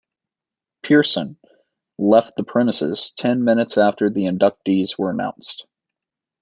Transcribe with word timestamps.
Pearson 0.81 1.37
left 1.99 2.35
the 2.35 2.43
premises 2.43 3.11
ten 3.15 3.43
minutes 3.43 3.77
after 3.77 4.09
the 4.09 4.23
inductees 4.25 4.97
were 4.97 5.11
announced. 5.11 5.67